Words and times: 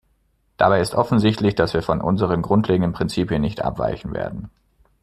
Dabei 0.57 0.81
ist 0.81 0.95
offensichtlich, 0.95 1.53
dass 1.53 1.75
wir 1.75 1.83
von 1.83 2.01
unseren 2.01 2.41
grundlegenden 2.41 2.91
Prinzipien 2.91 3.39
nicht 3.43 3.63
abweichen 3.63 4.15
werden. 4.15 4.49